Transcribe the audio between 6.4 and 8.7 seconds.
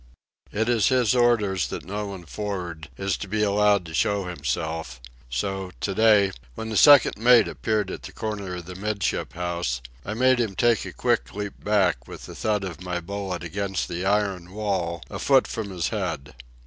when the second mate appeared at the corner of